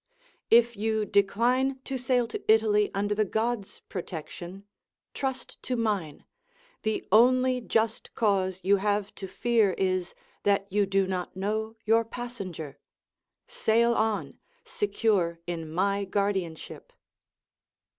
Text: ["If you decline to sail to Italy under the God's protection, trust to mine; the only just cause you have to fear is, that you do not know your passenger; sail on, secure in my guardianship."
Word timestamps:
["If 0.49 0.75
you 0.75 1.05
decline 1.05 1.77
to 1.83 1.95
sail 1.95 2.27
to 2.29 2.43
Italy 2.51 2.89
under 2.91 3.13
the 3.13 3.23
God's 3.23 3.81
protection, 3.87 4.65
trust 5.13 5.61
to 5.61 5.75
mine; 5.75 6.25
the 6.81 7.07
only 7.11 7.61
just 7.61 8.09
cause 8.15 8.61
you 8.63 8.77
have 8.77 9.13
to 9.13 9.27
fear 9.27 9.73
is, 9.73 10.15
that 10.41 10.65
you 10.73 10.87
do 10.87 11.05
not 11.05 11.35
know 11.35 11.75
your 11.85 12.03
passenger; 12.03 12.79
sail 13.45 13.93
on, 13.93 14.39
secure 14.63 15.39
in 15.45 15.71
my 15.71 16.03
guardianship." 16.05 16.91